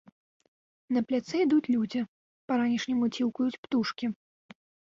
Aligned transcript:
На 0.97 1.03
пляцы 1.11 1.35
ідуць 1.45 1.71
людзі, 1.75 2.01
па-ранішняму 2.53 3.13
ціўкаюць 3.19 3.59
птушкі. 3.67 4.05